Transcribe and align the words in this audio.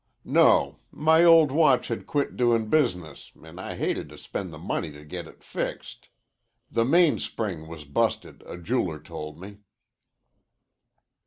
"No. 0.25 0.79
My 0.89 1.23
old 1.23 1.51
watch 1.51 1.89
had 1.89 2.07
quit 2.07 2.35
doin' 2.35 2.71
business 2.71 3.31
an' 3.43 3.59
I 3.59 3.75
hated 3.75 4.09
to 4.09 4.17
spend 4.17 4.51
the 4.51 4.57
money 4.57 4.91
to 4.91 5.05
get 5.05 5.27
it 5.27 5.43
fixed. 5.43 6.09
The 6.71 6.85
mainspring 6.85 7.67
was 7.67 7.85
busted, 7.85 8.41
a 8.47 8.57
jeweler 8.57 8.99
told 8.99 9.39
me." 9.39 9.59